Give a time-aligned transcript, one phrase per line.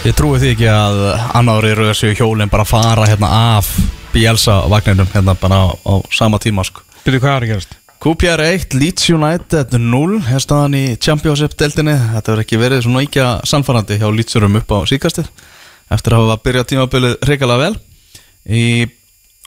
[0.00, 0.98] Ég trúi því ekki að
[1.36, 3.66] annári eru þessu hjólinn bara fara hérna af
[4.14, 6.80] Bielsa vagninum hérna bara á, á sama tíma sko.
[7.04, 7.74] Byrju, hvað er að gerast?
[8.00, 14.00] QPR 1, Leeds United 0 hérstaðan í Championship-deltinni Þetta verður ekki verið svona ekki sannfærandi
[14.00, 15.28] hjá Leedsurum upp á síkastið
[15.92, 17.76] eftir að hafa byrjað tímabilið reikalega vel
[18.48, 18.64] Í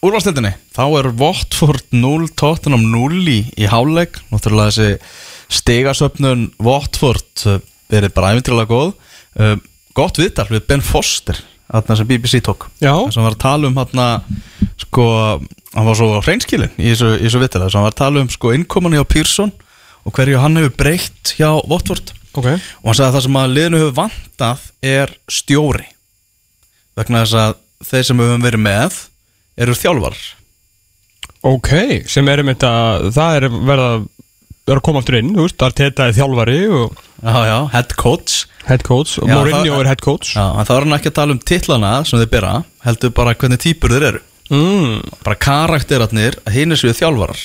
[0.05, 7.57] úrvalstildinni þá er Watford 0 Tottenham 0 í, í háleik Náttúrulega þessi stegasöfnun Watford uh,
[7.89, 8.93] verið bara æfintrilega góð
[9.41, 9.57] uh,
[9.97, 11.37] Gott viðtal við Ben Foster
[11.69, 12.67] þarna sem BBC tók.
[12.81, 14.07] Sem var að tala um hérna
[14.81, 15.05] sko,
[15.73, 18.97] hann var svo hreinskilin í þessu, þessu viðtala, sem var að tala um sko innkoman
[18.97, 19.53] hjá Pearson
[20.03, 22.13] og hverju hann hefur breytt hjá Watford.
[22.33, 22.49] Ok.
[22.49, 25.89] Og hann sagði að það sem að liðinu hefur vantað er stjóri.
[26.97, 28.97] Vegna þess að þeir sem við höfum verið með
[29.63, 30.25] eru þjálfarar.
[31.43, 31.71] Ok,
[32.07, 32.73] sem er um þetta
[33.11, 34.05] Það er verið
[34.67, 38.45] vera að koma aftur inn Þú veist, það er þjálfari og já, já, head coach.
[38.67, 40.33] Head coach og Mourinho það- er head coach.
[40.35, 42.53] Já, en það er hann ekki að tala um titlana sem þeir bera
[42.85, 44.21] heldur bara hvernig típur þeir eru.
[44.53, 45.01] Mm.
[45.23, 47.39] bara karakteratnir hinn er séu þjálfarar.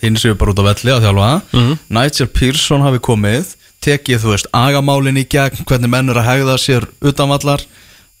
[0.00, 1.30] Hinn séu bara út á velli að þjálfa.
[1.52, 1.78] Mhm.
[1.90, 6.56] Nigel Pearson hafi komið tekið þú veist agamálin í gegn hvernig menn er að hegða
[6.58, 7.60] sér utanvallar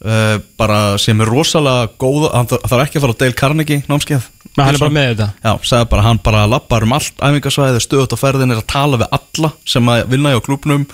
[0.04, 4.28] uh, bara sem er rosalega góð þarf þarf ekki að fara á Dale Carnegie námskeið
[4.56, 5.26] Men hann er bara með þetta.
[5.44, 9.00] Já, sagði bara hann bara lappar um allt æfingasvæði, stöðut á ferðin er að tala
[9.02, 10.88] við alla sem að vinna hjá klubnum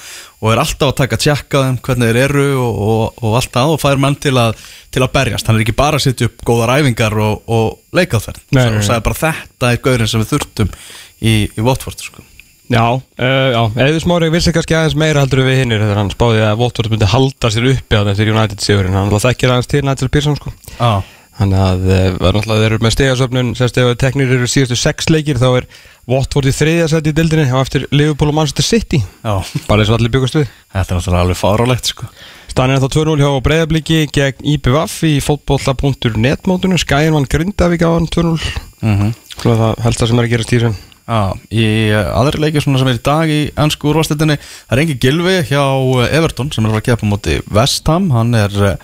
[0.44, 3.72] og er alltaf að taka tjekka þeim hvernig þeir eru og, og, og allt það
[3.77, 4.60] og fær menn til að,
[4.92, 5.48] til að berjast.
[5.48, 9.20] Hann er ekki bara að setja upp góðar æfingar og, og leikaðferð og sagði bara
[9.22, 10.77] þetta er gaurinn sem við þurftum
[11.25, 12.27] í, í Watford sko.
[12.72, 16.41] Já, uh, já, eða smári vissi kannski aðeins meira heldur við hinnir þegar hann spáði
[16.47, 19.82] að Watford myndi halda sér uppi að þetta United sigurinn, hann alltaf þekkir aðeins til
[19.84, 20.52] Nigel Pearson sko.
[20.80, 21.05] Ah.
[21.34, 25.41] Þannig að uh, náttúrulega þeir eru með stegasöfnun sérst ef teknir eru síðustu sex leikir
[25.42, 25.66] þá er
[26.06, 29.00] Watford í þriðja seti í dildinni og eftir Liverpool og Manchester City.
[29.24, 29.34] Já,
[29.66, 30.52] bara eins og allir byggast við.
[30.70, 32.08] Þetta er náttúrulega alveg fárálegt sko.
[32.54, 37.91] Stannin er þá 2-0 hjá breyðabliki gegn IPVF í fótbolla.net mótunum Skæin vann Grindavík á
[37.96, 38.36] hann 2-0
[38.84, 39.14] mm -hmm.
[39.42, 43.03] Það helsta sem er að gera stýrin Já, í uh, aðri leiki sem er í
[43.03, 47.04] dag í ennsku úrvastildinni það er engi Gilvi hjá uh, Everton sem er að keppa
[47.04, 48.09] á móti West Ham.
[48.14, 48.78] Hann er,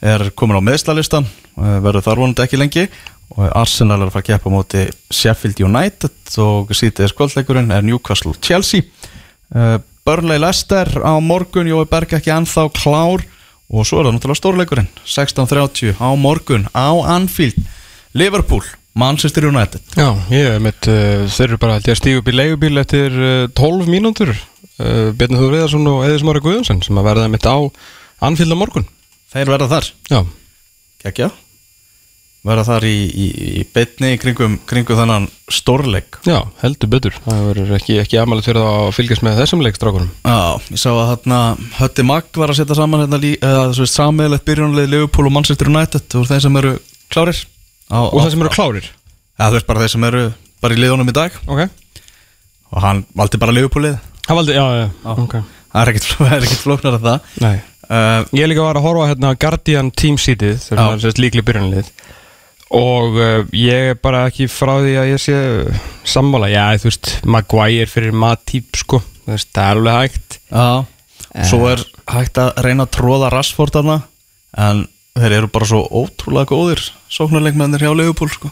[0.00, 2.86] er komin á meðslalistan uh, verður þar vonandi ekki lengi.
[3.36, 8.34] Og Arsenal er að fara að keppa móti Sheffield United og sítiðis kvöldleikurinn er Newcastle
[8.42, 8.82] Chelsea.
[9.54, 13.22] Uh, Burnley Leicester á morgun Jói Berg ekki ennþá klár.
[13.70, 17.58] Og svo er það náttúrulega stórleikurinn 16.30 á morgun á Anfield.
[18.18, 18.64] Liverpool,
[18.98, 19.84] Manchester United.
[19.94, 23.86] Já, ég mitt, uh, þeir eru bara að stígu upp í leigubíl eftir uh, 12
[23.92, 24.32] mínútur.
[24.80, 27.62] Uh, Bjarni Þú Viðarsson og Eðis Mári Guðjónsson sem að verða mitt á
[28.26, 28.90] Anfield á morgun.
[29.30, 29.92] Þeir verða þar.
[30.10, 30.20] Já,
[31.04, 31.30] Kekja
[32.40, 33.24] Verða þar í, í,
[33.60, 36.16] í betni kringum, kringum þannan stórleik.
[36.24, 37.16] Já, heldur betur.
[37.26, 40.06] Það verður ekki, ekki aðmæli fyrir að fylgjast með þessum leikstrákunum.
[40.24, 40.38] Já,
[40.72, 41.40] ég sá að þarna
[41.76, 43.20] Hötti Magg var að setja saman hérna
[43.82, 46.72] veist sammeðilegt byrjunarlið Liverpool og Manchester United og þeir sem eru
[47.12, 47.42] klárir.
[47.92, 48.88] Á, Og það sem eru klárir?
[48.88, 50.22] Já, veist bara þeir sem eru
[50.64, 51.36] bara í liðunum í dag.
[51.44, 51.66] Ok.
[52.72, 53.98] Og hann valdi bara Liverpool-lið
[54.30, 55.12] Það valdi, já, já, Já.
[55.26, 55.36] ok.
[55.74, 55.92] Það er
[56.38, 57.28] er ekkit flóknar að það.
[57.44, 57.56] Nei.
[57.90, 61.88] Uh, Ég líka var að horfa hérna Guardian Team Seatið þegar það er líkli byrjunlið
[62.70, 65.38] og uh, ég er bara ekki frá því að ég sé
[66.06, 69.02] sammála, já þú veist Maguire fyrir Matip sko.
[69.26, 70.38] Veist, það er alveg hægt.
[70.50, 74.00] Já, svo er hægt að reyna að tróða Rashford þarna
[74.58, 74.86] en
[75.18, 76.82] þeir eru bara svo ótrúlega góðir
[77.12, 78.50] sóknarleikmennir hjá Liverpool sko.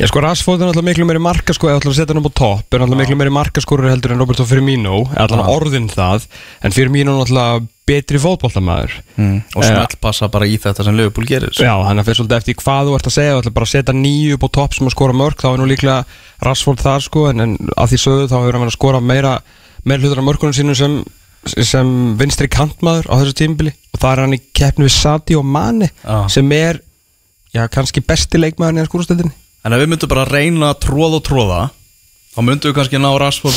[0.00, 2.74] Já sko Rashford er náttúrulega miklu meiri markaskó eða að setja hann upp á topp
[2.74, 6.26] er náttúrulega miklu meiri markaskórur heldur en Roberto Firmino eða allan orðin það.
[6.64, 8.96] En Firmino er náttúrulega betri fótboltamaður.
[9.18, 9.36] Mm.
[9.52, 11.52] og smelt passa bara í þetta sem Liverpool gerir.
[11.58, 13.74] Já, þannig að fyrir svolítið eftir hvað þú ert að segja þú ætlar bara að
[13.74, 15.98] setja nýju upp á topp sem að skora mörg þá er nú líklega
[16.46, 19.34] Rashford þar sko en, en að því sögðu þá hefur hann að skora meira
[19.84, 20.96] meira hlutur af mörgunum sínum sem,
[21.46, 21.90] sem
[22.20, 25.90] vinstri kantmaður á þessu tímbili og það er hann í keppni við Sati og Mane
[25.90, 26.28] Já.
[26.32, 26.80] sem er
[27.54, 31.24] já, kannski besti leikmaðurinn í skúrastöldinni En ef við myndum bara reyna að tróða og
[31.26, 31.60] tróða
[32.34, 33.56] þá myndum við kannski ná Rashford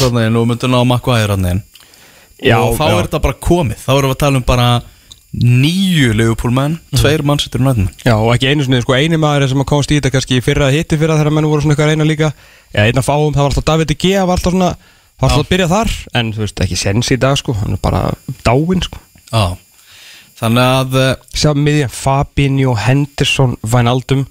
[2.44, 2.96] Já, og þá já.
[2.98, 3.80] er þetta bara komið.
[3.84, 4.68] Þá erum við að tala um bara
[5.34, 9.64] nýju Liverpool menn, tveir mannsættur nættum Já, og ekki einu sinni, sko, eini maður sem
[9.64, 12.06] að komast í þetta kannski fyrra hitti fyrra þegar menn voru svona eitthvað að reyna
[12.08, 12.30] líka.
[12.74, 14.70] Eða einn að fáum, það var alltaf David De Gea var alltaf svona,
[15.18, 17.82] var alltaf að byrja þar en þú veist, ekki sens í dag, sko, hann er
[17.82, 18.04] bara
[18.46, 19.02] dáinn, sko.
[19.32, 19.46] Já,
[20.44, 24.28] þannig að eh, Sjá miðjan Fabinho, Henderson, Wijnaldum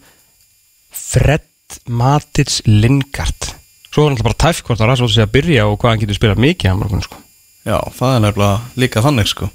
[1.02, 1.50] Fred,
[1.90, 3.50] Matic, Lingard.
[3.90, 6.46] Svo er alltaf bara hvort að Rashford sé að byrja og hvað hann getur spilað
[6.46, 7.21] mikið á morgun, sko
[7.66, 9.50] já, það er nefnilega líka þannig sko.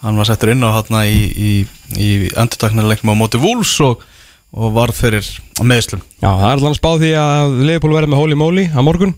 [0.00, 1.52] Hann var settur inn á hérna í, í,
[2.00, 4.04] í endurtaknarleiknum á móti Wolves og,
[4.56, 5.26] og varð fyrir
[5.60, 9.12] meðslum Já, það er alltaf spáð því að Leopold verði með Holy Moly á morgun.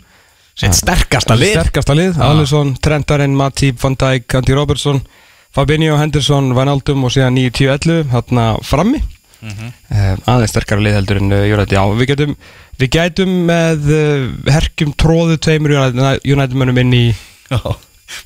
[0.58, 1.54] Sitt sterkasta lið.
[1.54, 2.24] Sterkasta lið, Já.
[2.28, 5.00] Alisson, Trentarinn, Matip, Van Dijk, Andy Robertson
[5.52, 9.02] Fabinho, Henderson, Van Aldum og síðan 9-10-11 hérna frammi.
[9.42, 9.72] Mm
[10.30, 11.74] aðeins sterkara lið heldur en uh, United.
[11.74, 12.34] Já, við getum,
[12.78, 17.02] við gætum með uh, herkjum tróðu tveimur United, United mönnum inn í
[17.50, 17.58] Já,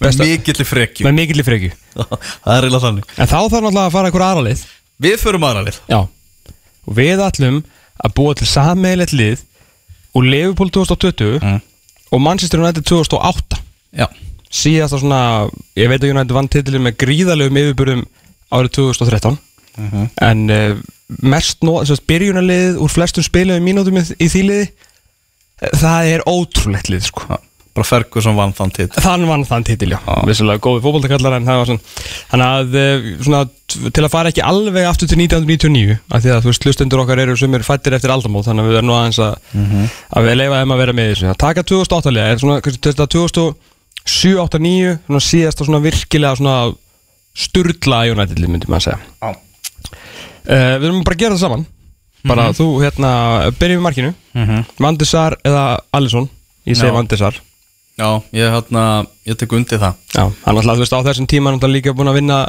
[0.00, 1.06] með Besta- mikill í frekju.
[1.06, 1.70] Með mikill í frekju.
[2.44, 3.08] Það er eiginlega þannig.
[3.16, 4.64] En þá þarf náttúrulega að fara einhver aðra lið.
[5.06, 5.80] Við förum aðra lið.
[5.92, 5.98] Já,
[6.86, 7.62] og við ætlum
[8.06, 9.42] að búa til sammeilegt lið
[10.16, 11.60] og Liverpool 2020 Mm.
[12.12, 13.58] og Manchester United 2008
[13.96, 14.06] Já,
[14.52, 15.20] síðast á svona,
[15.76, 18.04] ég veit að United vann titilin með gríðalegum yfirbyrðum
[18.52, 19.38] árið 2013
[19.76, 20.04] Mhm.
[20.24, 20.76] en uh,
[21.20, 24.68] mest að byrjunarlið úr flestum spilum mínútum í, í því liði
[25.60, 27.36] eh, það er ótrúlegt lið sko
[27.76, 31.58] bara Ferguson vann þann tit þann vann þann titil, já, vissilega góði fótboltakallar en það
[31.60, 31.82] var svona,
[32.30, 33.42] þannig að eh, svona,
[33.92, 37.22] til að fara ekki alveg aftur til 1999, af því að þú veist hlustendur okkar
[37.26, 39.36] eru sem er fættir eftir aldamót, þannig að við erum nú aðeins að,
[40.16, 42.58] að við leifa þeim að vera með í þessu, að taka 2008 lega, er svona,
[42.64, 46.56] kannski, þetta 2007, 8, 9 svona síðasta svona virkilega svona
[47.36, 49.00] sturla United lið, myndi maður segja.
[49.20, 49.34] Já.
[49.36, 51.66] uh, við erum bara að gera það saman.
[52.26, 53.10] Bara þú, hérna,
[53.60, 54.14] byrjum við markinu.
[54.34, 54.64] Mhm.
[54.82, 56.26] Vandisar eða Alisson?
[56.66, 56.96] Ég segi Já.
[56.96, 57.36] Vandisar
[57.96, 60.00] Já, ég, hérna, ég tek undir það.
[60.12, 62.42] Já, hann alltaf, þú veist, á þessum tíma hann alltaf líka búin að vinna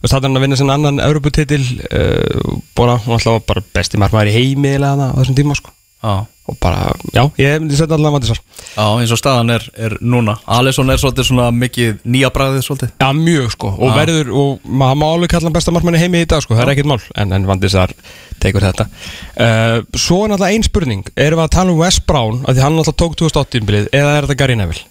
[0.00, 4.32] þú veist, hann að vinna sinna annan Europutitil uh, bara, hann alltaf bara besti margmæður
[4.32, 5.72] í heimi eða það á þessum tíma, sko.
[6.00, 6.12] Já,
[6.48, 8.38] og bara, já, ég myndi setja alltaf Vandisar
[8.72, 10.38] Já eins og staðan er, er núna.
[10.48, 12.92] Alisson er svolítið svona mikið nýja bræðið svolítið.
[13.00, 13.96] Já, mjög, sko, og Já.
[13.98, 16.64] verður og maður má alveg kalla hann besta margmæður í heimi í dag, sko það
[16.64, 17.92] er ekkert mál, en, en Vandisar
[18.40, 18.88] tekur þetta.
[19.36, 22.64] Uh, Svo er náttúrulega ein spurning erum við að tala um Wes Brown, af því
[22.64, 24.89] hann alltaf tók 2008 bilið, eða er þetta Gary Neville?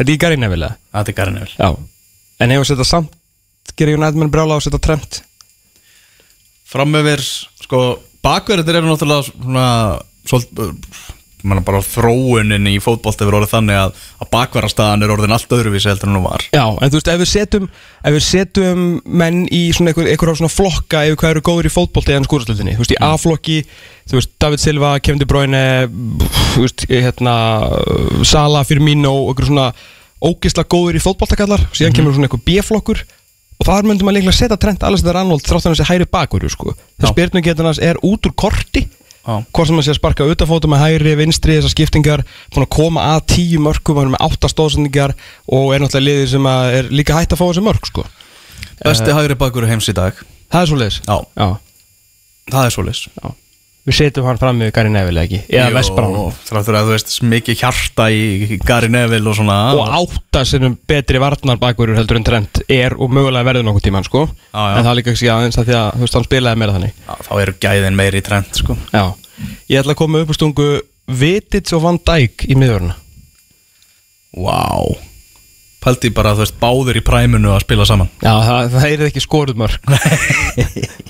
[0.00, 0.68] Þetta er ekki Gary Neville?
[0.96, 1.66] Það er Garnir Já,
[2.40, 5.18] en hefur setja samt gerir United menn brjála og setja trend?
[6.70, 7.20] Fram yfir,
[7.66, 7.80] sko,
[8.24, 9.66] bakverðir eru náttúrulega svona
[10.24, 10.72] Svolítið
[11.46, 15.90] manna bara þróunin í fótbolt hefur orðið þannig að, að bakverðarstaðan er orðin allt öðruvísi
[15.90, 16.44] heldur en hún var.
[16.54, 18.82] Já, en þú veist, ef við setjum ef við setjum
[19.22, 22.76] menn í svona einhver, einhver svona flokka yfir hvað eru góður í fótbolti eða skúrastöldinni,
[22.76, 23.58] þú veist, í A-flokki
[24.10, 25.64] þú veist, David Silva, Kevin De Bruyne
[26.56, 27.34] þú veist, hérna
[28.28, 29.70] Sala, Firmino, einhver svona
[30.20, 33.00] ógisla góður í fótboltakallar síðan kemur svona einhver B-flokkur
[33.60, 35.68] og þar myndum að líklega setja trend alveg þetta er annóld þrátt
[39.24, 42.24] hvort sem að sé að sparka utafótum með hægri, vinstri, þessar skiptingar
[42.54, 46.92] búin að koma að tíu mörgum með átta stóðsendingar og er náttúrulega liðið sem er
[46.92, 48.06] líka hægt að fá þessi mörg sko.
[48.80, 50.16] besti hægri bakur heims í dag.
[50.50, 51.02] Það er svo leiðis
[52.50, 53.04] það er svoleiðis.
[53.20, 53.30] Já.
[53.88, 56.16] Við setjum hann fram með Gary Neville ekki eða Jú, Vesbrán
[56.46, 61.20] Þráttur að þú veist mikið hjarta í, Gary Neville og svona og átta sinnum betri
[61.22, 64.26] varnarbakverur heldur en trend er og mögulega verður nokkuð tíman sko.
[64.28, 64.76] Já, já.
[64.76, 66.94] en það er líka ekki aðeins að því að þú veist, hann spilaði meira þannig
[67.00, 68.76] Já, þá eru gæðin meiri trend sko.
[68.92, 69.04] Já.
[69.72, 70.70] ég ætla að koma upp á stungu
[71.20, 72.98] Vitits og Van Dijk í miðurna
[74.36, 74.60] Vá
[75.80, 79.04] Pældi bara að þú veist báðir í præmunu að spila saman Já, það, það er
[79.08, 79.80] ekki skoruð mörg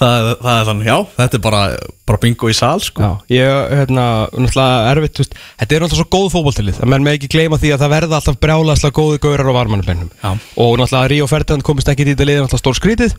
[0.00, 1.60] það, það er þannig, já, þetta er bara,
[2.08, 3.04] bara bingo í sal sko.
[3.04, 7.06] Já, ég, hérna, náttúrulega erfitt, þú veist, þetta er náttúrulega svo góð fótboltilið, að menn
[7.06, 10.10] með ekki gleyma því að það verða alltaf brjálaslega góði gaurar á varmannabennum.
[10.22, 10.30] Já.
[10.64, 13.14] Og náttúrulega Ríó Ferdinand komist ekki í þetta liðið, náttúrulega stór skrítið,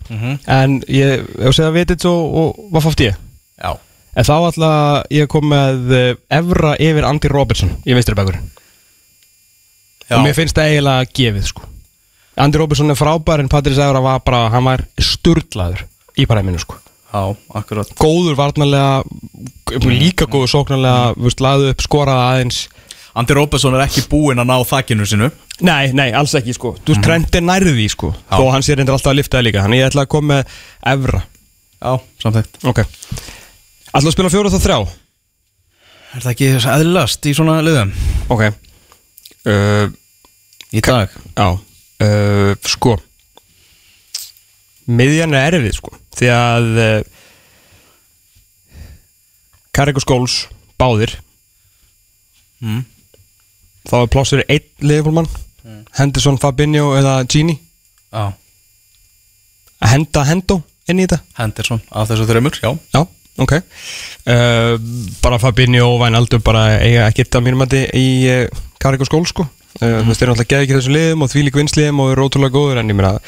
[0.57, 3.21] en ég, ef segja vitið svo, og hvað fátt ég?
[3.61, 3.71] Já,
[4.11, 7.95] En þá alltaf ég kom með eh, Evra yfir Andy Robertson í
[10.11, 10.17] já.
[10.17, 11.67] Og mér finnst það eiginlega gefið, sko.
[12.41, 15.85] Andy Robertson er frábær, en Patris Evra var bara, hann var sturlaður
[16.19, 16.79] í paræminu, sko.
[17.11, 17.23] já,
[17.59, 17.91] akkurat.
[17.99, 19.03] Góður varnarlega,
[19.87, 22.65] líka góður sóknarlega, veist, laðu upp, skoraði aðeins.
[23.11, 25.27] Andi Róbesson er ekki búinn að ná þakkinu sinu
[25.61, 26.71] Nei, nei, alls ekki sko.
[26.87, 28.09] Þú Trent er nærði sko.
[28.15, 28.33] Já.
[28.33, 29.65] Þó hann sé reyndir alltaf að lifta það líka.
[29.65, 30.55] Þannig ég ætla að koma með
[30.93, 31.21] Evra.
[31.81, 31.91] Já,
[32.23, 32.81] samþekkt Ok.
[33.91, 34.79] Ætla að spila fjóra þá þrjá?
[36.11, 37.93] Er það ekki eðlast í svona liðum?
[38.33, 38.43] Ok.
[39.45, 39.93] Uh,
[40.73, 41.13] í dag?
[41.37, 41.47] Já.
[42.01, 42.97] Uh, Sko
[44.89, 45.93] Miðjan er erfið sko.
[46.17, 47.01] Því að uh,
[49.75, 50.39] Carrick og Skóls
[50.81, 51.17] Báðir
[52.61, 52.83] Mm.
[53.89, 55.25] Þá er plássur einn liðfólmann
[55.97, 57.55] Henderson, Fabinho eða Gini
[58.13, 58.27] Já,
[59.81, 61.17] Að henda Hendo inn í þetta?
[61.39, 62.69] Henderson af þessu þreymur, já.
[62.93, 63.01] Já,
[63.41, 63.55] ok.
[64.29, 64.75] Uh,
[65.23, 69.25] Bara Fabinho og Wijnaldum bara eiga ekkert að mínum að í uh, Carrick og Skól
[69.31, 69.47] sko.
[69.79, 72.29] Þú veist, þeir eru alltaf geði ekki þessu liðum og því lík vinsliðum og eru
[72.29, 73.23] ótrúlega góður en ég meina þú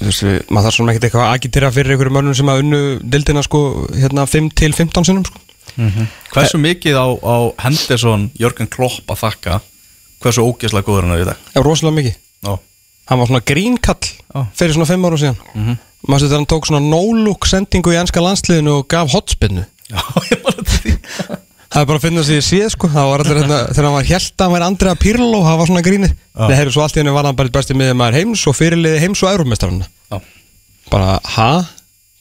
[0.00, 2.80] við- maður þarf svona ekkert eitthvað að agitera fyrir einhverjum mönnum sem að unnu
[3.14, 3.60] dildina sko
[3.94, 5.38] hérna 5 til 15 sinnum sko.
[6.32, 9.60] Hversu mikið á, á Henderson Jörgen Klopp að þakka?
[10.22, 11.36] Hversu ógeðslega góður hann er í dag?
[11.54, 12.16] Já, rosalega mikið.
[12.46, 12.58] Já,
[13.08, 14.46] Hann var svona grínkall Já.
[14.54, 15.38] fyrir svona 5 ára síðan.
[15.54, 15.78] Mm -hmm.
[16.08, 19.64] Maður þegar hann tók svona no-look sendingu í enska landsliðinu og gaf hotspinnu?
[19.90, 19.98] Já
[20.32, 20.96] ég var þetta því
[21.72, 23.94] Það er bara að finna sig í síð sko Það var allir hérna Þegar hann
[23.96, 26.96] var held að hann væri Andrea Pirlo Það var svona grínið Nei, heyrðu, svo allt
[26.96, 30.18] í henni var hann bara besti miður maður heims Og fyrirliði heims og eurumestarana Já.
[30.92, 31.50] Bara, ha?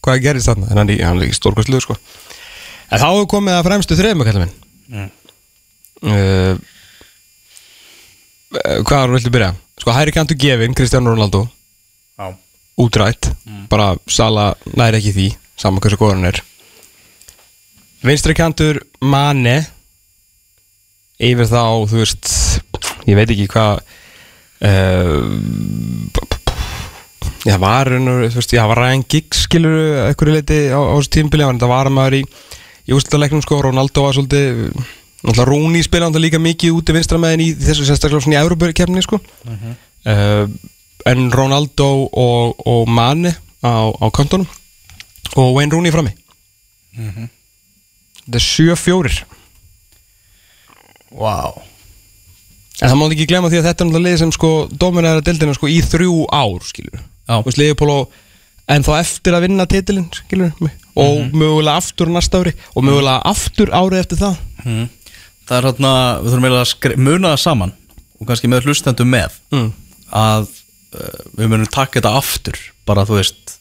[0.06, 0.70] Hvað gerist þarna?
[0.72, 1.98] En hann, er- hann ekki stórkvæsluður sko
[2.92, 4.58] En þá hefur komið að fremstu þreifum Kallar minn
[4.92, 5.10] Mm.
[6.04, 6.56] uh,
[8.88, 9.52] Hvað viltu byrja?
[9.80, 11.46] Sko, hæri kantu gefin Kristján Ronaldo
[12.20, 12.34] Já.
[12.82, 13.30] útrætt
[13.72, 15.28] bara Sala næri ekki því
[15.62, 16.42] saman hversu góður hann er
[18.06, 19.60] vinstri kantur Mane.
[21.22, 22.32] Yfir þá þú veist
[23.10, 23.82] ég veit ekki hvað
[24.66, 25.26] uh,
[27.46, 31.46] ég var þú veist, ég var Ryan Giggs skilur ekkur leiti á, á þessu tímpili
[31.46, 32.24] það var maður í,
[32.90, 34.74] í úrslutaleiknum sko, Ronaldo var svolítið
[35.22, 39.04] náttúrulega Rooney spila hann líka mikið úti vinstra meðin í þessu sérstaklega svona í Európa-kefni
[39.06, 39.22] sko.
[40.02, 40.50] Uh,
[41.06, 44.50] en Ronaldo og, og Mane á, á kantonum
[45.38, 46.14] og Wayne Rooney frammi
[48.32, 49.22] þetta er 7-4
[51.12, 51.38] Vá
[52.82, 55.54] en það má ekki glemma því að þetta er náttúrulega lið sem sko dominerar deildina
[55.58, 57.36] sko í þrjú ár skilur Já.
[57.38, 58.16] Þú veist, Liverpool og
[58.72, 60.56] en þá eftir að vinna titilin skilur
[61.00, 64.90] og mögulega aftur næsta ári og mögulega aftur árið eftir það mm.
[65.46, 67.74] Það er hérna, við þurfum eiginlega að skri- muna það saman
[68.18, 69.70] og kannski með hlustendum með mm.
[70.18, 73.58] að uh, við munum taka þetta aftur bara þú veist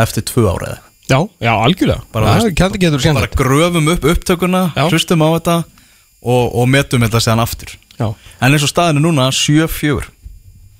[0.00, 2.06] eftir tvö ára eða já, já, algjörlega.
[2.14, 5.58] Bara, það veist, bara gröfum upp upptökuna hlustum á þetta
[6.20, 7.76] og, og metum þetta séðan aftur.
[8.00, 8.08] Já.
[8.40, 10.08] En eins og staðinu núna 7-4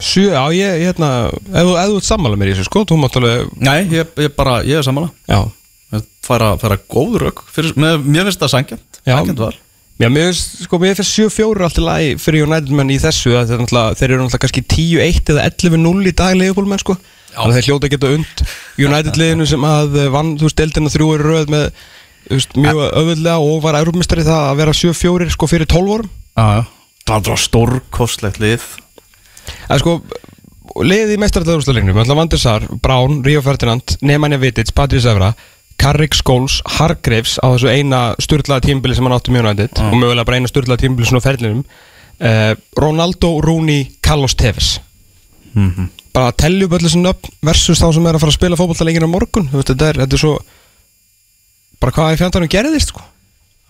[0.01, 3.19] Sjö, já, ég, ég hérna, ef þú ert sammála mér í þessu, sko, þú mátt
[3.21, 8.07] alveg, Nei, ég, ég bara, ég er samanlega já, fara, fara góð rögg fyrir, með,
[8.07, 9.59] mér finnst það sangjant sangjant var
[10.01, 13.53] Já, mér finnst, sko, mér finnst 7-4 alltaf lagi fyrir United menn í þessu að
[13.53, 13.67] þeir,
[14.09, 16.97] eru náttúrulega kannski 10-1 eða 11-0 í dag Leopold menn, sko
[17.39, 18.43] Að þeir hljóta að geta und
[18.81, 21.69] United liðinu sem að eh, vann, þú veist, deildina þrjú er röð með,
[22.27, 26.11] þú veist, mjög öðvöldlega og var eurumistari það að vera 7-4 sko fyrir 12 árum.
[26.41, 26.65] Já,
[27.11, 28.67] það var stórkostlegt lið.
[29.69, 29.95] Það sko,
[30.87, 35.33] liðið í meistarðarúrstalegnum Alltaf Vandisar, Brown, Río Ferdinand Nemanja Vitic, Patrís Evra
[35.81, 40.27] Carrick Scholes, Hargreaves á þessu eina styrlaða tímbili sem hann átti mjög United og mögulega
[40.29, 44.77] bara eina styrlaða tímbili svona á ferlinum uh, Ronaldo, Rooney, Carlos Tevez.
[45.55, 48.39] Mm bara að tellja upp öll þessi nöfn versus þá sem er að fara að
[48.39, 49.49] spila fótballtaleikina á morgun.
[49.51, 50.35] Þú veist, þetta, er, þetta er svo
[51.81, 53.07] bara hvað í fjandarnum gerðist sko.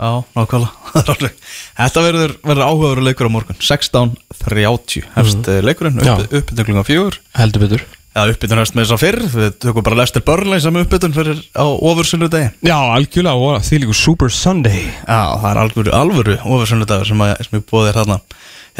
[0.01, 1.29] Já, nákvæmlega.
[1.77, 3.59] Þetta verður, verður áhugaður leikur á morgun.
[3.61, 5.67] 16.30 hefst mm.
[5.69, 5.99] leikurinn.
[6.01, 6.15] Já.
[6.15, 7.19] upp, uppbytun klunga fjögur.
[7.37, 7.85] Heldur betur.
[8.17, 9.21] Já, uppbytun hefst með þess að fyrr.
[9.35, 13.83] Við tökum bara Lester Burnley sem uppbytun fyrir á ofursunnu degi Já, algjörlega, og því
[13.85, 14.87] líku Super Sunday.
[15.05, 18.19] Já, það er alvöru, alvöru ofursunnu dagur sem, sem ég búið þér þarna.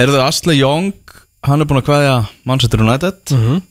[0.01, 3.63] Heyrðu Asli Young Hann er búin að kveðja Manchester United mm -hmm.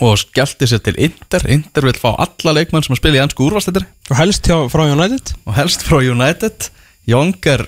[0.00, 1.46] og skellti sér til Inter.
[1.48, 4.84] Inter vil fá alla leikmenn sem að spila í ennsku úrvastættir Og helst hjá, frá
[4.84, 5.34] United.
[5.46, 6.70] Og helst frá United.
[7.06, 7.66] Young er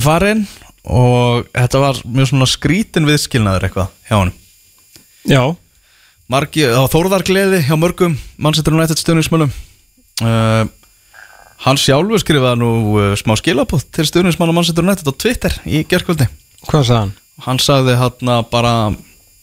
[0.00, 0.46] farinn
[0.88, 4.32] og þetta var mjög svona skrítin viðskilnaður eitthvað hjá hann
[5.28, 5.42] Já,
[6.30, 9.50] Margi, þórðargleði hjá mörgum Manchester United stuðnismönnum
[10.24, 10.64] uh,
[11.66, 16.30] hann sjálfur skrifaði nú uh, smá skilabótt til stuðnismanna Manchester United á Twitter í gerkvöldi
[16.64, 17.14] hvað sagði hann?
[17.46, 18.74] Hann sagði hann bara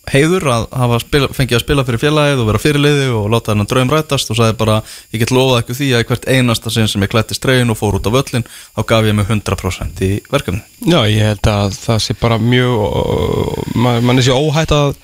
[0.08, 3.68] heiður að hafa spila, fengið að spila fyrir félagið og vera fyrirliði og láta hann
[3.68, 4.78] draum rætast og sagði bara,
[5.12, 8.00] ég get lofað ekki því að hvert einasta sinn sem ég klættist tregin og fór
[8.00, 12.02] út á völlin þá gaf ég mig 100% í verkefni Já, ég held að það
[12.06, 14.96] sé bara mjög uh, man, mann er sér óhætt að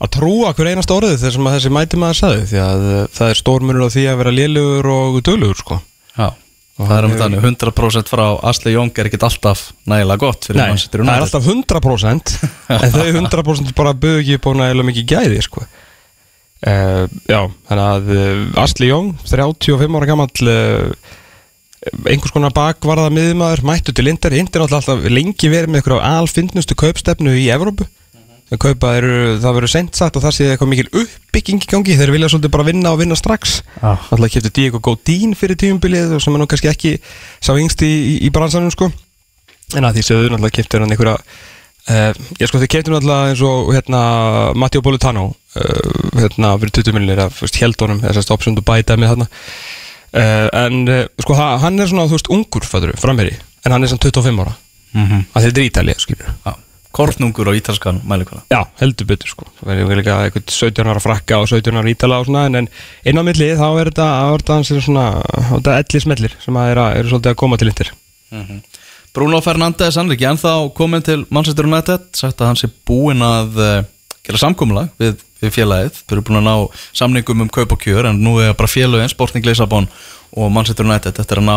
[0.00, 2.84] að trúa hver einasta orðið þessum að þessi mæti maður sagði því að
[3.18, 5.80] það er stórmunur á því að vera lélugur og dölugur sko
[6.88, 11.00] það er um þannig 100% frá Asli Jónk er ekkit alltaf nægilega gott Nei, það
[11.02, 12.34] er alltaf 100%
[12.76, 15.64] en þau 100% bara böðu ekki búin að eða mikið gæði sko.
[16.60, 21.14] Uh, Já, þannig að uh, Asli Jón, 35 ára gamall uh,
[22.04, 26.76] einhvers konar bakvarða miðmaður, mættu til Inder Inder er alltaf lengi verið með eitthvað alfinnustu
[26.78, 27.88] kaupstefnu í Evrópu
[28.50, 31.96] það kaupa eru, það verður sent sagt og það sé eitthvað mikil uppbygging í gangi.
[32.00, 33.60] Þeir vilja svolítið bara vinna og vinna strax.
[33.80, 33.92] Já.
[34.10, 36.92] alltaf kefti Diego Godín fyrir tíumbilið og sem er nú kannski ekki
[37.38, 38.90] sá yngst í, í, í bransanum sko.
[39.78, 43.44] En að því sögðu náttúrulega kefti hann einhverja uh, ég sko þeir kefti náttúrulega eins
[43.46, 44.00] og hérna
[44.58, 49.28] Matteo Politano uh, hérna fyrir 20 miljonir af heldónum þessast opsundu bæta með þarna.
[50.10, 50.82] Uh, en
[51.22, 54.42] sko ha- hann er svona þú veist ungur fæður framherri en hann er samt 25
[54.42, 54.56] ára.
[54.90, 55.24] Mm -hmm.
[55.34, 56.52] að þetta er Ítalið skilur Já,
[56.96, 59.46] kortnungur og ítalskan mælikvara Já, heldur betur sko.
[59.60, 62.68] Það verður líka eitthvað 17 ára frakka og 17 ára ítala og svona en,
[63.06, 65.06] inn á milli þá er þetta þá er hans er svona
[65.52, 67.92] þetta elli smellir sem að eru, eru svolítið að koma til yndir
[69.14, 73.24] Bruno Fernandes, hann er ekki ennþá komin til Manchester United, sagt að hann sé búinn
[73.26, 73.80] að uh,
[74.26, 78.06] gera samkomulag við, við félagið, þau eru búin að ná samningum um kaup og kjör,
[78.12, 79.88] en nú er bara félagin Sporting Lisabon
[80.30, 81.56] og Manchester United eftir að ná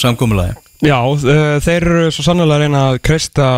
[0.00, 3.48] samkommulagi Já, uh, þeir eru svo sannlega að reyna að kreista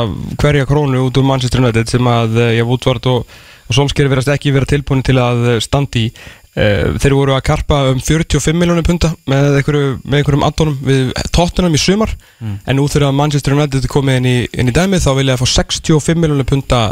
[0.40, 4.52] hverja krónu út úr Manchester United sem að ég Woodward og, og Solskjær verðast ekki
[4.52, 9.14] vera tilbúin til að uh, standi uh, Þeir voru að karpa um 45 miljónum punta
[9.30, 12.12] með einhverju, með einhverjum addonum við Tottenham í sumar.
[12.44, 15.54] En nú þegar Manchester United komið inn í, inn í dæmið þá vilja að fá
[15.56, 16.84] 65 miljónum punta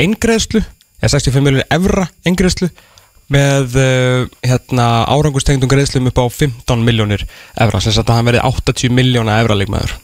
[0.00, 0.62] eingreðslu
[1.02, 2.70] eða 65 miljónum evra eingreðslu
[3.32, 7.24] með uh, hérna, árangustengdum greiðslum upp á 15 miljónir
[7.60, 9.94] evra, sem sagt að hann verði 80 miljóna evra leikmaður.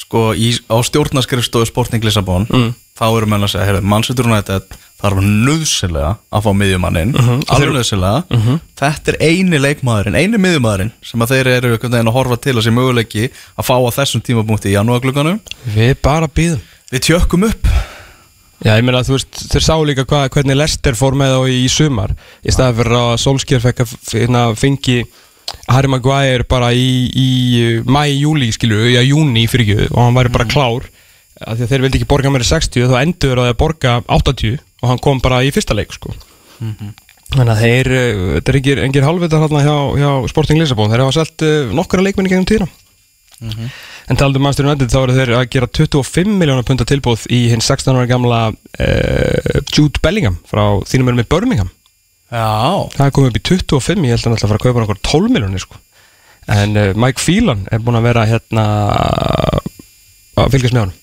[0.00, 2.70] Sko, í, á stjórnaskrifstofu Sporting Lissabon Mm.
[2.96, 7.12] þá eru menn að segja, heyrðu, Manchester United þarf nöðsilega að fá miðjumanninn.
[7.16, 7.44] Mhm.
[7.48, 12.56] alveg nöðsilega þetta er eini leikmaðurinn, eini miðjumæðurinn sem að þeir eru að horfa til
[12.56, 15.40] að sé möguleiki að fá á þessum tímapunkti í janúarglugganum.
[15.76, 16.60] Við bara býðum
[16.92, 17.66] við tjökkum upp
[18.60, 21.64] Já, ég meina, þú veist, þeir sá líka hva, hvernig Lester fór með þá í
[21.72, 22.12] sumar.
[22.44, 24.98] Í staðan fyrir að Solskjær fekk að finna, fengi
[25.70, 27.28] Harry Maguire bara í, í
[27.88, 30.90] mæ, júli, skilju, já, júni fyrir ekki og hann væri bara klár.
[31.40, 34.90] Af því að þeir vildi ekki borga meira 60 þá endur að borga 80 og
[34.92, 36.12] hann kom bara í fyrsta leik, sko.
[37.30, 40.90] Þannig að þeir, eh, þetta er engir, engir halvvitar hérna hjá, hjá Sporting Lissabon.
[40.90, 42.48] Þeir hafa selt uh, nokkura leikminni gegnum
[43.40, 43.70] tíðina
[44.10, 47.40] En talandi um Manchester United þá eru þeir að gera 25 miljónar punta tilbúð í
[47.52, 51.70] hinn 16 ára gamla uh, Jude Bellingham frá þínum erum með Birmingham.
[52.30, 54.84] Já, það komið upp í 25, ég held að hann ætla að fara að kaupa
[54.86, 55.80] okkur 12 miljónir sko.
[56.50, 58.66] En uh, Mike Phelan er búinn að vera hérna
[60.40, 61.00] að fylgjast með honum.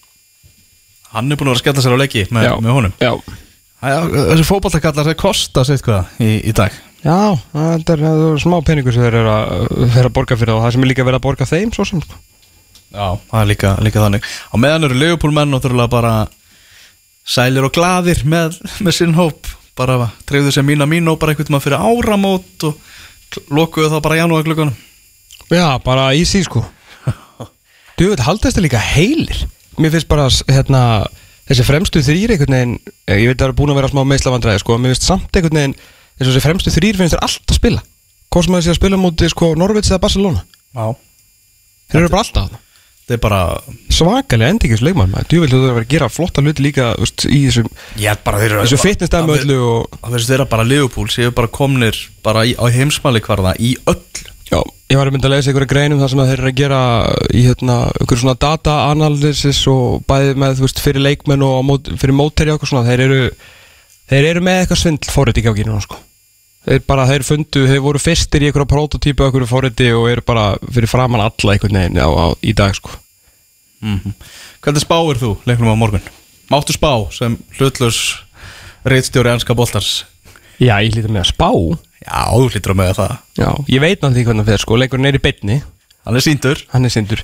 [1.15, 2.97] Hann er búin að vera að skella sér á leiki með, með honum.
[3.01, 3.11] Já,
[3.77, 6.73] Þessi fótballtakallar þeir kosta sitt hvað í, í dag?
[7.03, 9.67] Já það er, það er smá peningur sem þeir eru að,
[10.01, 12.01] að borga fyrir það og það sem er líka verið að borga þeim svo sem
[12.01, 12.17] sko.
[12.93, 14.27] Já, það er líka, líka þannig.
[14.51, 16.13] Á meðan eru Leopold-menn náttúrulega bara
[17.27, 19.49] sælir og glaðir með, með sinn hóp.
[19.77, 24.21] Bara trefðu sér mína mín og bara einhvern veginn fyrir áramót og lokuðu þá bara
[24.21, 24.77] janúarglugganum.
[25.51, 26.63] Já, bara í sí sko.
[27.97, 29.45] Du veit, haldast það líka heilir?
[29.77, 30.81] Mér finnst bara, hérna
[31.47, 32.73] Þessi fremstu þrýr einhvern veginn
[33.07, 35.37] eh, Ég veit að það er búin að vera smá meislavandræði sko Mér finnst samt
[35.37, 35.75] einhvern veginn
[36.17, 37.83] Þessi fremstu þrýr finnst þér alltaf að spila.
[38.33, 40.41] Hvort sem að þessi að spila múti sko Norvits eða Barcelona.
[40.73, 40.87] Já.
[41.91, 42.55] Þeir eru bara alltaf.
[43.07, 43.41] Þetta er bara,
[43.87, 45.27] Svakalega endingis leikmann maður.
[45.31, 48.79] Du veit, þú verður að vera að gera flotta hluti líka veist, Í þessum, þessu
[48.81, 53.53] fitnessdæmi öllu og, Það þeirra bara Leopold séu bara komnir bara í, á heimsmæli hvarða
[53.63, 54.59] í öll Já,
[54.91, 56.81] ég var að mynda að lesa einhverja greinum þar sem þeir eru að gera
[57.35, 61.89] í hérna, einhverju svona data analysis og bæði með, veist, fyrir leikmenn og á mót,
[61.99, 63.19] fyrir móteri og eitthvað svona, þeir eru
[64.07, 65.99] þeir eru með eitthvað svindl í gangi núna, sko.
[66.67, 70.49] Þeir bara, þeir fundu, þeir voru fyrstir í einhverja prototípu einhverju fóriti og eru bara
[70.67, 72.91] fyrir framann alla einhvern veginn á, á, í dag, sko.
[73.83, 74.15] mm
[74.65, 76.03] Hvernig spáir þú leiknum á morgun?
[76.51, 78.17] Máttu spá sem hlutlaus
[78.83, 80.01] reitstjóri ennska boltars
[80.57, 81.49] Já, ég hlýta með að spá.
[82.01, 85.09] Já, þú hlýtur að með það Já, ég veit náttúrulega hvernig það fyrir, sko, leikurinn
[85.11, 85.57] er í beinni,
[86.07, 87.21] Hann er síndur hann er sindur.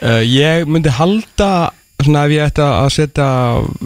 [0.00, 1.50] Uh, ég myndi halda,
[2.00, 3.26] svona ef ég ætti að setja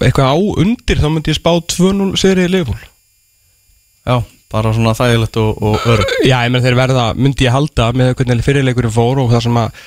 [0.04, 2.84] eitthvað á undir, þá myndi ég spá 2-0 sigri í Liverpool.
[4.04, 4.18] Já,
[4.52, 8.14] bara svona þægilegt og, og örg Já, ég menn þeir verða, myndi ég halda með
[8.18, 9.82] hvernig fyrirleikurinn fór og það sem að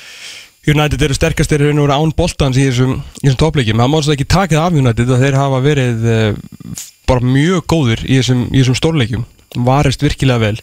[0.67, 4.27] United eru sterkastir og veru án boltans í þessum, þessum toppleikjum það má að ekki
[4.27, 8.77] taka það af United að þeir hafa verið uh, bara mjög góðir í þessum, þessum
[8.77, 9.23] stórleikjum.
[9.67, 10.57] Varist virkilega vel.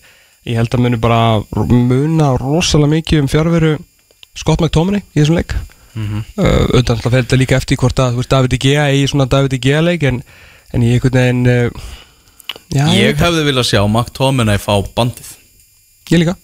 [0.45, 1.41] Ég held að muni bara
[1.73, 3.77] muna rosalega mikið um fjárveru
[4.37, 5.57] Scott McTominay í þessum leik.
[5.95, 6.23] Mm -hmm.
[6.37, 9.81] uh, auðvitað fer þetta líka eftir hvort að veist David Igea í svona David Igea
[9.81, 10.21] leik en,
[10.75, 11.85] en ég einhvern veginn uh,
[12.75, 15.31] já, Ég hefði viljað sjá McTominay fá bandið.
[16.11, 16.37] Ég líka.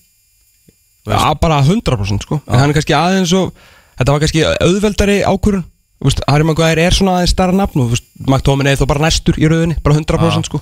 [1.11, 2.41] Já, bara 100% sko.
[2.47, 3.53] En hann er kannski aðeins og
[4.01, 5.65] Þetta var kannski auðveldari ákvörun
[6.25, 9.37] Harry Maguire er svona aðeins starra nafn og þú veist, McTominay er þá bara næstur
[9.37, 10.61] í rauðinni bara 100% sko.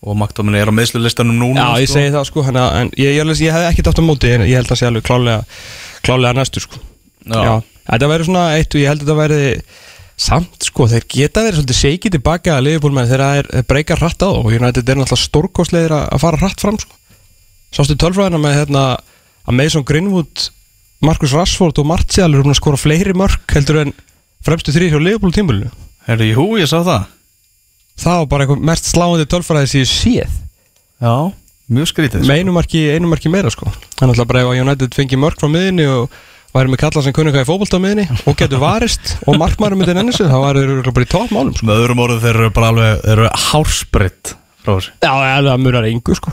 [0.00, 1.98] Og McTominay er á meðslulistanum núna Já, ég sko.
[1.98, 4.46] segi það sko hana, En ég, ég, ég, ég hefði ekkert átt á móti en
[4.48, 5.42] ég held að sé alveg klálega
[6.06, 6.80] klálega næstur sko.
[7.28, 7.58] Já.
[7.90, 9.42] Þetta væri svona eitt og ég held að þetta væri
[10.18, 13.66] samt sko, þeir geta verið svolítið seikið tilbaka að Liverpool menn þegar það er þeir
[13.70, 16.96] breyka hratt á og United er náttúrulega stórkostlegir að fara hratt fram sko.
[17.74, 18.84] Sástu tölfræðina með hérna
[19.48, 20.48] að Mason Greenwood,
[21.04, 23.94] Marcus Rashford og Martial eru búin að skora fleiri mörg heldur en
[24.44, 25.70] fremstu þrýr hjá Liverpool tímulinu
[26.08, 27.08] Herri, jú, ég sá það.
[28.00, 30.36] Það var bara eitthvað mest sláandi tölfræði sem ég séð.
[31.04, 31.14] Já,
[31.68, 32.28] mjög skrítið sko.
[32.30, 33.68] með einu marki, einu marki meira sko.
[33.98, 36.14] Þannig að bara ef að United fengi mörg frá miðinni og
[36.54, 39.78] væri með kalla sem kunni hvað í fótbolta á miðinni og getur varist og markmaður
[39.80, 41.68] myndi nenni sig þá væri þeir bara í topp málum sko.
[41.68, 44.34] Með öðrum orðum þeir eru bara alveg Þeir eru hársbritt
[44.64, 45.12] frá þessu Já,
[45.48, 46.32] það munar engu sko